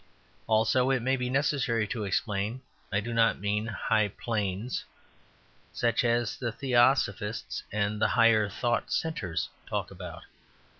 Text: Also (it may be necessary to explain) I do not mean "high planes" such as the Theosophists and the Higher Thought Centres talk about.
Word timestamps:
Also 0.47 0.89
(it 0.89 1.03
may 1.03 1.15
be 1.15 1.29
necessary 1.29 1.85
to 1.85 2.05
explain) 2.05 2.63
I 2.91 3.01
do 3.01 3.13
not 3.13 3.39
mean 3.39 3.67
"high 3.67 4.07
planes" 4.07 4.83
such 5.73 6.03
as 6.03 6.37
the 6.37 6.51
Theosophists 6.51 7.61
and 7.71 8.01
the 8.01 8.07
Higher 8.17 8.49
Thought 8.49 8.91
Centres 8.91 9.49
talk 9.67 9.91
about. 9.91 10.23